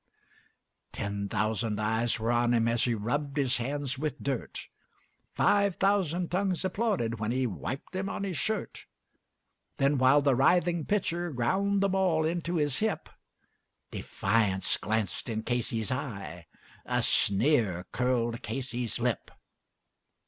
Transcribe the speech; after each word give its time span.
Ten 0.91 1.29
thousand 1.29 1.79
eyes 1.79 2.19
were 2.19 2.31
on 2.31 2.55
him 2.55 2.67
as 2.67 2.85
he 2.85 2.95
rubbed 2.95 3.37
his 3.37 3.57
hands 3.57 3.99
with 3.99 4.19
dirt, 4.23 4.67
Five 5.35 5.75
thousand 5.75 6.31
tongues 6.31 6.65
applauded 6.65 7.21
as 7.21 7.31
he 7.31 7.45
wiped 7.45 7.93
them 7.93 8.09
on 8.09 8.23
his 8.23 8.35
shirt; 8.39 8.87
And 9.77 9.99
while 9.99 10.23
the 10.23 10.33
writhing 10.33 10.85
pitcher 10.85 11.29
ground 11.29 11.81
the 11.81 11.89
ball 11.89 12.25
into 12.25 12.55
his 12.55 12.79
hip 12.79 13.09
Defiance 13.91 14.75
gleamed 14.77 15.09
from 15.11 15.43
Casey's 15.43 15.91
eye 15.91 16.47
a 16.83 17.03
sneer 17.03 17.85
curled 17.91 18.41
Casey's 18.41 18.97
lip. 18.97 19.29